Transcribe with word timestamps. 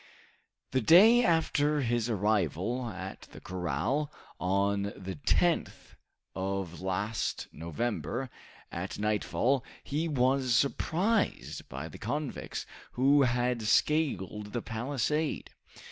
The 0.71 0.81
day 0.81 1.23
after 1.23 1.81
his 1.81 2.09
arrival 2.09 2.89
at 2.89 3.27
the 3.33 3.39
corral, 3.39 4.11
on 4.39 4.91
the 4.97 5.19
10th 5.27 5.93
of 6.33 6.81
last 6.81 7.47
November, 7.51 8.31
at 8.71 8.97
nightfall, 8.97 9.63
he 9.83 10.07
was 10.07 10.55
surprised 10.55 11.69
by 11.69 11.87
the 11.87 11.99
convicts, 11.99 12.65
who 12.93 13.21
had 13.21 13.61
scaled 13.61 14.53
the 14.53 14.63
palisade. 14.63 15.51